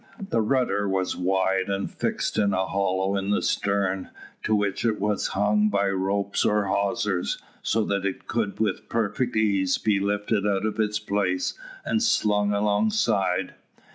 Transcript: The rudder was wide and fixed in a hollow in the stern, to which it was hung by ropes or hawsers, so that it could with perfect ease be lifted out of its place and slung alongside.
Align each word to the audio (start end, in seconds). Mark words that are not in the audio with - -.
The 0.31 0.41
rudder 0.41 0.89
was 0.89 1.15
wide 1.15 1.69
and 1.69 1.91
fixed 1.91 2.39
in 2.39 2.53
a 2.55 2.65
hollow 2.65 3.15
in 3.15 3.29
the 3.29 3.43
stern, 3.43 4.09
to 4.41 4.55
which 4.55 4.83
it 4.83 4.99
was 4.99 5.27
hung 5.37 5.69
by 5.69 5.91
ropes 5.91 6.43
or 6.43 6.65
hawsers, 6.65 7.39
so 7.61 7.83
that 7.85 8.03
it 8.03 8.25
could 8.25 8.59
with 8.59 8.89
perfect 8.89 9.35
ease 9.35 9.77
be 9.77 9.99
lifted 9.99 10.47
out 10.47 10.65
of 10.65 10.79
its 10.79 10.97
place 10.97 11.53
and 11.85 12.01
slung 12.01 12.51
alongside. 12.51 13.53